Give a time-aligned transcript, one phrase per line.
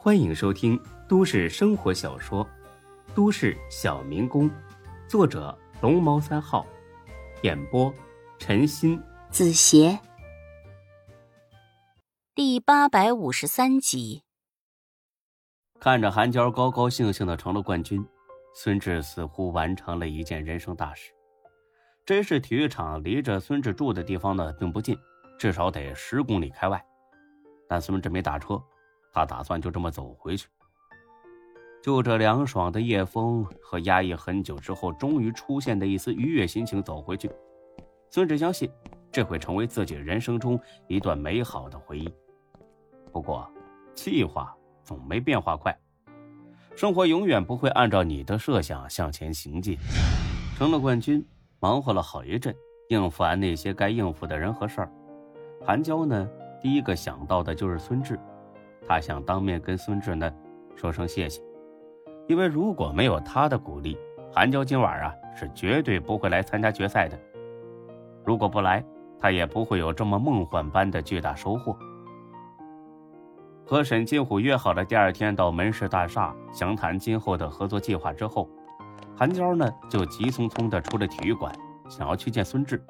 [0.00, 2.44] 欢迎收听都市生活小说
[3.16, 4.48] 《都市小民工》，
[5.08, 6.64] 作者龙猫三号，
[7.42, 7.92] 演播
[8.38, 9.98] 陈鑫、子邪，
[12.32, 14.22] 第八百五十三集。
[15.80, 18.06] 看着韩娇高高兴兴的成了冠军，
[18.54, 21.10] 孙志似乎完成了一件人生大事。
[22.06, 24.96] 真是体育场离着孙志住的地方呢并不近，
[25.36, 26.80] 至少得十公里开外。
[27.68, 28.62] 但孙志没打车，
[29.18, 30.48] 他打算就这么走回去。
[31.82, 37.30] 就这凉爽的夜风和压抑很久之后终于出现的一丝愉悦心情走回去，
[38.10, 38.70] 孙志相信
[39.10, 42.08] 这会成为自己人生中一段美好的回忆。
[43.12, 43.50] 不过，
[43.94, 45.76] 计划总没变化快，
[46.76, 49.76] 生活永远不会按照你的设想向前行进。
[50.56, 51.26] 成了冠军。
[51.60, 52.54] 忙活了好一阵，
[52.88, 54.92] 应付完那些该应付的人和事儿，
[55.66, 56.30] 韩娇呢，
[56.62, 58.16] 第一个想到的就是孙志，
[58.88, 60.32] 他想当面跟孙志呢
[60.74, 61.42] 说声谢谢，
[62.26, 63.98] 因为如果没有他的鼓励，
[64.32, 67.18] 韩娇今晚啊是绝对不会来参加决赛的。
[68.24, 68.82] 如果不来，
[69.20, 71.76] 他也不会有这么梦幻般的巨大收获。
[73.66, 78.48] 和沈金虎约好了第二天到门市大厦详谈今后的合作计划之后。
[79.14, 81.52] 韩娇呢，就急匆匆的出了体育馆，
[81.88, 82.80] 想要去见孙志。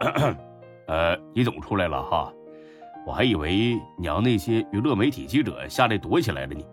[0.88, 2.32] 呃，你总出来了哈，
[3.06, 6.64] 我还以为你让那些娱乐媒体记者下来躲起来了呢。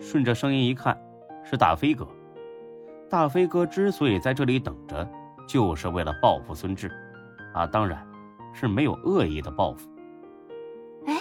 [0.00, 0.98] 顺着声音一看，
[1.44, 2.06] 是大飞哥。
[3.08, 5.08] 大飞哥之所以在这里等着，
[5.46, 6.90] 就是为了报复孙志，
[7.54, 8.04] 啊，当然
[8.52, 9.88] 是没有恶意的报复。
[11.06, 11.18] 哎，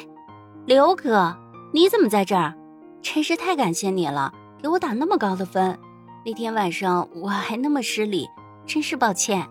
[0.66, 1.36] 刘哥，
[1.72, 2.56] 你怎么在这儿？
[3.04, 5.78] 真是太感谢你了，给我打那么高的分。
[6.26, 8.28] 那天晚上我还那么失礼，
[8.66, 9.46] 真是抱歉。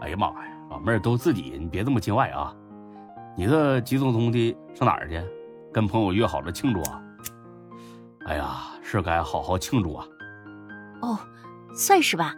[0.00, 2.54] 哎呀妈呀，老妹儿都自己，你别这么见外啊！
[3.36, 5.22] 你这急匆匆的上哪儿去？
[5.72, 7.02] 跟朋友约好了庆祝啊？
[8.24, 10.06] 哎呀，是该好好庆祝啊！
[11.02, 11.18] 哦，
[11.74, 12.34] 算是吧。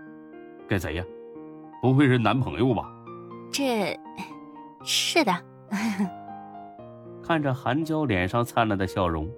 [0.66, 1.04] 跟谁呀？
[1.80, 2.92] 不会是男朋友吧？
[3.52, 3.96] 这，
[4.84, 5.32] 是的。
[7.22, 9.30] 看着韩娇脸上灿烂的笑容，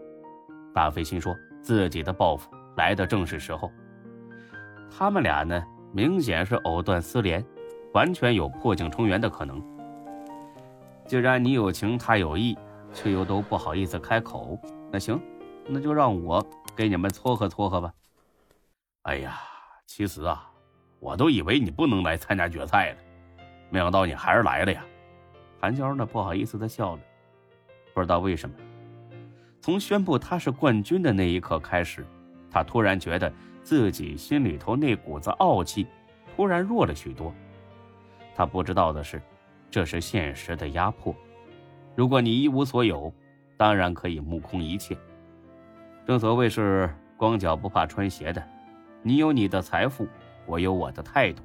[0.75, 3.71] 大飞心说自己的报复来的正是时候。
[4.91, 5.63] 他们俩呢，
[5.93, 7.45] 明显是藕断丝连，
[7.93, 9.63] 完全有破镜重圆的可能。
[11.11, 12.57] 既然你有情，他有意，
[12.95, 14.57] 却又都不好意思开口，
[14.93, 15.21] 那行，
[15.67, 16.41] 那就让我
[16.77, 17.93] 给你们撮合撮合吧。
[19.03, 19.41] 哎呀，
[19.87, 20.49] 其实啊，
[21.01, 22.99] 我都以为你不能来参加决赛了，
[23.71, 24.85] 没想到你还是来了呀。
[25.61, 27.03] 韩娇呢，不好意思的笑了。
[27.93, 28.55] 不知道为什么，
[29.61, 32.07] 从宣布他是冠军的那一刻开始，
[32.49, 33.33] 他突然觉得。
[33.65, 35.89] 自己心里头那股子傲气，
[36.35, 37.35] 突然弱了许多。
[38.35, 39.21] 他不知道的是，
[39.71, 41.15] 这是现实的压迫。
[41.95, 43.13] 如果你一无所有，
[43.57, 44.97] 当然可以目空一切。
[46.07, 48.43] 正所谓是光脚不怕穿鞋的，
[49.03, 50.09] 你有你的财富，
[50.47, 51.43] 我有我的态度。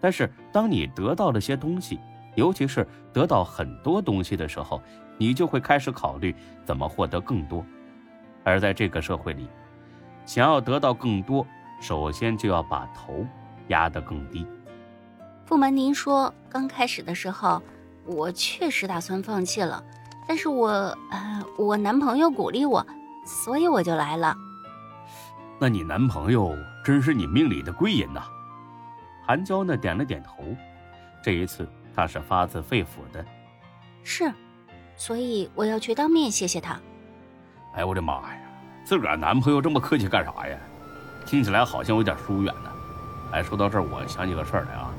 [0.00, 2.00] 但是当你得到了些东西，
[2.34, 4.80] 尤其是得到很多东西的时候，
[5.18, 6.34] 你就会开始考虑
[6.64, 7.64] 怎么获得更多。
[8.42, 9.48] 而在这个社会里，
[10.24, 11.46] 想要得到更多，
[11.80, 13.26] 首先就要把头
[13.68, 14.46] 压得更低。
[15.52, 17.62] 不瞒您说，刚开始的时候，
[18.06, 19.84] 我确实打算放弃了，
[20.26, 20.68] 但是我，
[21.10, 22.82] 呃，我男朋友鼓励我，
[23.26, 24.34] 所以我就来了。
[25.58, 28.22] 那你男朋友真是你命里的贵人呐！
[29.26, 30.42] 韩娇呢点了点头，
[31.22, 33.22] 这一次她是发自肺腑的。
[34.02, 34.32] 是，
[34.96, 36.80] 所以我要去当面谢谢他。
[37.74, 38.40] 哎，我的妈呀！
[38.86, 40.56] 自个儿男朋友这么客气干啥呀？
[41.26, 42.72] 听起来好像有点疏远呢。
[43.32, 44.90] 哎，说到这儿，我想起个事儿来啊。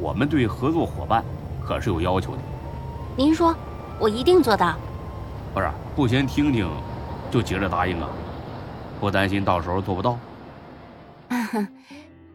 [0.00, 1.24] 我们对合作伙伴
[1.64, 2.38] 可是有要求的。
[3.16, 3.54] 您说，
[3.98, 4.76] 我一定做到。
[5.54, 6.68] 不是，不先听听，
[7.30, 8.08] 就急着答应啊？
[9.00, 10.18] 不担心到时候做不到？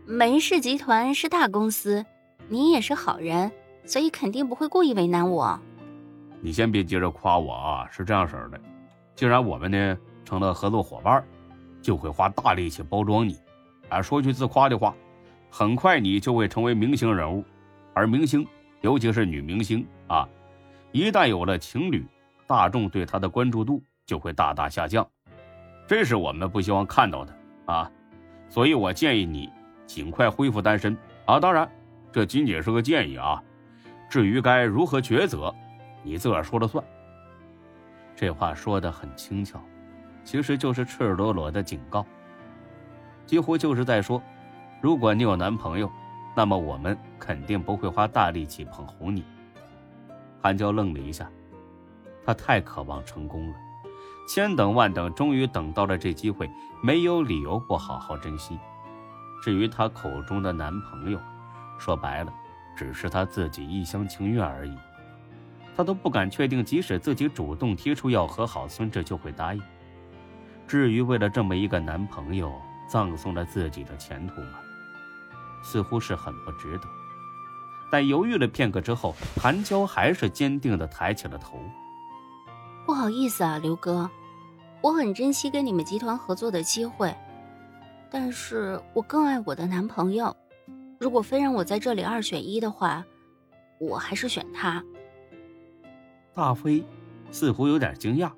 [0.05, 2.05] 门氏集团是大公司，
[2.47, 3.51] 您也是好人，
[3.85, 5.59] 所以肯定不会故意为难我。
[6.41, 8.59] 你先别急着夸我啊，是这样式的。
[9.15, 9.97] 既然我们呢。
[10.23, 11.21] 成了合作伙伴，
[11.81, 13.37] 就会花大力气包装你。
[13.89, 14.95] 啊，说句自夸的话，
[15.49, 17.43] 很快你就会成为明星人物。
[17.93, 18.47] 而明星，
[18.81, 20.27] 尤其是女明星啊，
[20.91, 22.05] 一旦有了情侣，
[22.47, 25.07] 大众对她的关注度就会大大下降。
[25.87, 27.91] 这是我们不希望看到的啊。
[28.49, 29.49] 所以我建议你
[29.85, 31.39] 尽快恢复单身啊。
[31.39, 31.69] 当然，
[32.11, 33.41] 这仅仅是个建议啊。
[34.09, 35.53] 至于该如何抉择，
[36.03, 36.83] 你自个儿说了算。
[38.15, 39.61] 这话说的很轻巧。
[40.23, 42.05] 其实就是赤裸裸的警告，
[43.25, 44.21] 几乎就是在说：
[44.79, 45.91] 如果你有男朋友，
[46.35, 49.23] 那么我们肯定不会花大力气捧红你。
[50.41, 51.29] 韩娇愣了一下，
[52.25, 53.55] 她太渴望成功了，
[54.27, 56.49] 千等万等，终于等到了这机会，
[56.81, 58.57] 没有理由不好好珍惜。
[59.43, 61.19] 至于她口中的男朋友，
[61.77, 62.33] 说白了，
[62.75, 64.75] 只是她自己一厢情愿而已。
[65.75, 69.61] 她都不敢确定，即使自己主动提出要和好，孙志就会答应。
[70.67, 72.53] 至于为了这么一个男朋友，
[72.87, 74.59] 葬送了自己的前途吗？
[75.61, 76.87] 似乎是很不值得。
[77.91, 81.59] 但犹豫了片刻之后，韩娇还是坚定的抬起了头。
[82.85, 84.09] 不好意思啊，刘哥，
[84.81, 87.13] 我很珍惜跟你们集团合作的机会，
[88.09, 90.35] 但是我更爱我的男朋友。
[90.99, 93.03] 如果非让我在这里二选一的话，
[93.79, 94.83] 我还是选他。
[96.33, 96.83] 大飞
[97.31, 98.31] 似乎有点惊讶，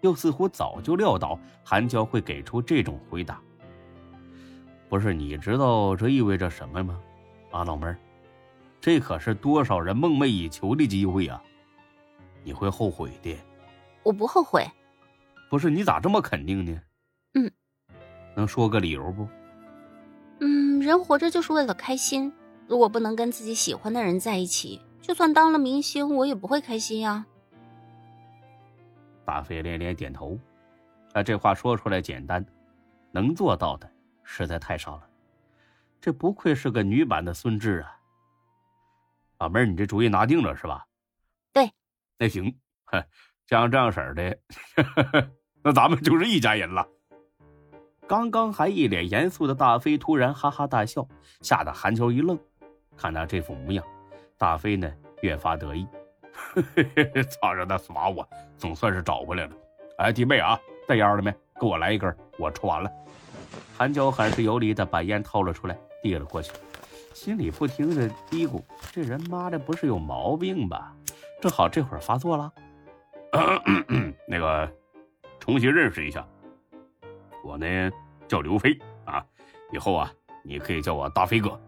[0.00, 3.40] 又似乎早就料到韩娇会给出这种回答。
[4.88, 7.00] 不是你知道这意味着什么吗？
[7.50, 7.98] 啊，老妹儿，
[8.80, 11.42] 这可是多少人梦寐以求的机会啊！
[12.44, 13.36] 你会后悔的。
[14.02, 14.64] 我不后悔。
[15.48, 16.80] 不是你咋这么肯定呢？
[17.34, 17.50] 嗯，
[18.34, 19.26] 能说个理由不？
[20.40, 22.32] 嗯，人活着就是为了开心。
[22.68, 27.24] 如果不能跟自己喜欢的人在一起，就算当了明星，我也不会开心呀。
[29.24, 30.38] 大飞连连点头。
[31.12, 32.44] 啊，这话说出来简单，
[33.10, 33.88] 能做到的
[34.26, 35.08] 实在太少了。
[36.00, 37.98] 这不愧是个女版的孙志啊！
[39.38, 40.84] 老妹儿，你这主意拿定了是吧？
[41.52, 41.72] 对。
[42.18, 43.02] 那行，哼。
[43.46, 44.36] 像这样式儿的，
[45.62, 46.84] 那咱们就是一家人了。
[48.04, 51.06] 刚刚还一脸严肃的大飞突然哈哈大笑，
[51.42, 52.36] 吓得韩秋一愣。
[52.96, 53.84] 看他这副模样，
[54.36, 55.86] 大飞呢越发得意。
[57.40, 59.52] 操，让他耍我，总算是找回来了。
[59.98, 60.58] 哎，弟妹啊，
[60.88, 61.32] 带烟了没？
[61.60, 62.90] 给我来一根，我抽完了。
[63.76, 66.52] 韩娇很是有理的把烟掏了出来，递了过去，
[67.14, 68.62] 心里不停的嘀咕：
[68.92, 70.94] 这人妈的不是有毛病吧？
[71.40, 72.52] 正好这会儿发作了。
[74.26, 74.72] 那个，
[75.38, 76.26] 重新认识一下，
[77.44, 77.90] 我呢
[78.26, 79.24] 叫刘飞啊，
[79.70, 80.10] 以后啊
[80.42, 81.60] 你可以叫我大飞哥。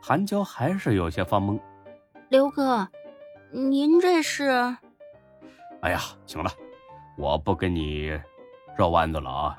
[0.00, 1.58] 韩娇还是有些发懵。
[2.28, 2.86] 刘哥，
[3.50, 4.50] 您这是？
[5.80, 6.50] 哎呀，行了，
[7.16, 8.16] 我不跟你
[8.76, 9.56] 绕弯子了啊。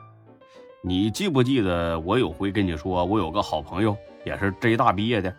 [0.81, 3.95] 你记不记得我有回跟你说，我有个好朋友
[4.25, 5.35] 也是浙大毕业的？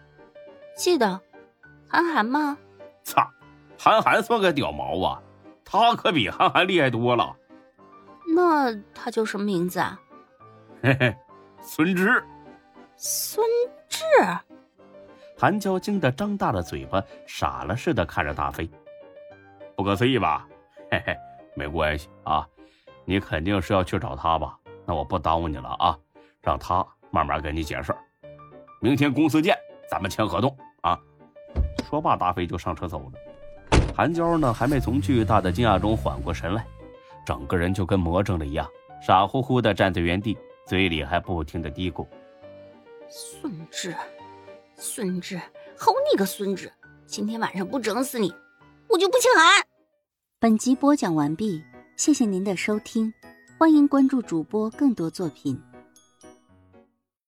[0.77, 1.21] 记得，
[1.89, 2.57] 韩寒吗？
[3.03, 3.27] 操，
[3.79, 5.23] 韩寒算个屌毛啊！
[5.65, 7.35] 他可比韩寒厉害多了。
[8.35, 9.99] 那他叫什么名字啊？
[10.83, 11.17] 嘿嘿，
[11.63, 12.23] 孙志。
[12.97, 13.47] 孙
[13.89, 14.05] 志。
[15.39, 18.69] 韩娇惊得张大了嘴巴，傻了似的看着大飞。
[19.75, 20.47] 不可思议吧？
[20.93, 21.17] 嘿嘿，
[21.55, 22.47] 没关系啊。
[23.07, 24.59] 你肯定是要去找他吧？
[24.91, 25.97] 那我不耽误你了啊，
[26.43, 27.95] 让他慢慢跟你解释。
[28.81, 29.57] 明天公司见，
[29.89, 30.99] 咱们签合同啊。
[31.89, 33.13] 说罢，大飞就上车走了。
[33.95, 36.67] 韩娇呢，还没从巨大的惊讶中缓过神来，
[37.25, 38.69] 整个人就跟魔怔了一样，
[39.01, 42.05] 傻乎乎的站在原地，嘴里还不停的嘀咕
[43.09, 43.95] ：“孙志，
[44.75, 45.37] 孙志，
[45.79, 46.69] 好你个孙志！
[47.07, 48.35] 今天晚上不整死你，
[48.89, 49.65] 我就不姓韩。”
[50.41, 51.63] 本集播讲完毕，
[51.97, 53.15] 谢谢您的收听，
[53.61, 55.61] 欢迎关注主播更多作品。